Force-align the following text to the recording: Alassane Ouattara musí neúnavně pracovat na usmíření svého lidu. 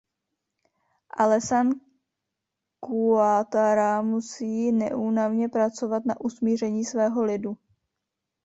Alassane 1.17 1.75
Ouattara 2.89 4.01
musí 4.01 4.71
neúnavně 4.71 5.49
pracovat 5.49 6.05
na 6.05 6.21
usmíření 6.21 6.85
svého 6.85 7.23
lidu. 7.23 7.57